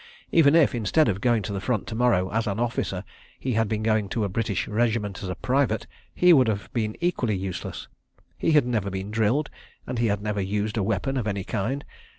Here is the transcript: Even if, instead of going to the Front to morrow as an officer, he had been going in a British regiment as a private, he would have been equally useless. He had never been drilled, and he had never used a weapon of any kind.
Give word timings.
Even 0.31 0.55
if, 0.55 0.73
instead 0.73 1.07
of 1.07 1.21
going 1.21 1.43
to 1.43 1.53
the 1.53 1.61
Front 1.61 1.85
to 1.85 1.93
morrow 1.93 2.31
as 2.31 2.47
an 2.47 2.59
officer, 2.59 3.03
he 3.39 3.53
had 3.53 3.67
been 3.69 3.83
going 3.83 4.09
in 4.11 4.23
a 4.23 4.27
British 4.29 4.67
regiment 4.67 5.21
as 5.21 5.29
a 5.29 5.35
private, 5.35 5.85
he 6.15 6.33
would 6.33 6.47
have 6.47 6.73
been 6.73 6.97
equally 7.01 7.35
useless. 7.35 7.87
He 8.35 8.53
had 8.53 8.65
never 8.65 8.89
been 8.89 9.11
drilled, 9.11 9.51
and 9.85 9.99
he 9.99 10.07
had 10.07 10.23
never 10.23 10.41
used 10.41 10.75
a 10.75 10.81
weapon 10.81 11.17
of 11.17 11.27
any 11.27 11.43
kind. 11.43 11.85